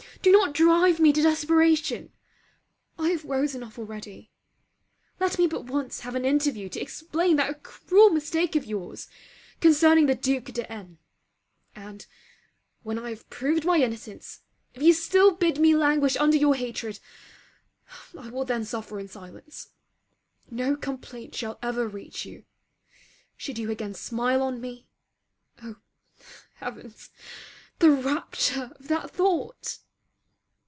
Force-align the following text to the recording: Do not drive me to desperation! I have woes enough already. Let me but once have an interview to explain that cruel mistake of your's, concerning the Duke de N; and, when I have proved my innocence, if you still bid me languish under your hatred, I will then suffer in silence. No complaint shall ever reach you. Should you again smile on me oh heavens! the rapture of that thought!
Do 0.23 0.31
not 0.31 0.53
drive 0.53 0.99
me 0.99 1.11
to 1.13 1.23
desperation! 1.23 2.11
I 2.99 3.09
have 3.09 3.25
woes 3.25 3.55
enough 3.55 3.79
already. 3.79 4.29
Let 5.19 5.39
me 5.39 5.47
but 5.47 5.63
once 5.65 6.01
have 6.01 6.13
an 6.13 6.25
interview 6.25 6.69
to 6.69 6.79
explain 6.79 7.37
that 7.37 7.63
cruel 7.63 8.11
mistake 8.11 8.55
of 8.55 8.63
your's, 8.65 9.07
concerning 9.61 10.05
the 10.05 10.13
Duke 10.13 10.45
de 10.45 10.71
N; 10.71 10.99
and, 11.75 12.05
when 12.83 12.99
I 12.99 13.09
have 13.09 13.27
proved 13.31 13.65
my 13.65 13.77
innocence, 13.79 14.41
if 14.75 14.83
you 14.83 14.93
still 14.93 15.31
bid 15.31 15.57
me 15.57 15.75
languish 15.75 16.15
under 16.15 16.37
your 16.37 16.53
hatred, 16.53 16.99
I 18.15 18.29
will 18.29 18.45
then 18.45 18.63
suffer 18.63 18.99
in 18.99 19.07
silence. 19.07 19.69
No 20.51 20.75
complaint 20.75 21.33
shall 21.33 21.57
ever 21.63 21.87
reach 21.87 22.27
you. 22.27 22.45
Should 23.37 23.57
you 23.57 23.71
again 23.71 23.95
smile 23.95 24.43
on 24.43 24.61
me 24.61 24.85
oh 25.63 25.77
heavens! 26.57 27.09
the 27.79 27.89
rapture 27.89 28.71
of 28.75 28.87
that 28.89 29.09
thought! 29.09 29.79